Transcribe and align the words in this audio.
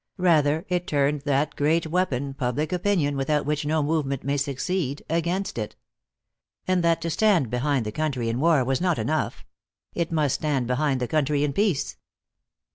Rather, 0.17 0.65
it 0.67 0.87
turned 0.87 1.21
that 1.21 1.55
great 1.55 1.85
weapon, 1.85 2.33
public 2.33 2.73
opinion, 2.73 3.15
without 3.15 3.45
which 3.45 3.67
no 3.67 3.83
movement 3.83 4.23
may 4.23 4.35
succeed, 4.35 5.03
against 5.11 5.59
it. 5.59 5.75
And 6.67 6.83
that 6.83 7.03
to 7.03 7.11
stand 7.11 7.51
behind 7.51 7.85
the 7.85 7.91
country 7.91 8.27
in 8.27 8.39
war 8.39 8.63
was 8.63 8.81
not 8.81 8.97
enough. 8.97 9.45
It 9.93 10.11
must 10.11 10.33
stand 10.33 10.65
behind 10.65 11.01
the 11.01 11.07
country 11.07 11.43
in 11.43 11.53
peace. 11.53 11.97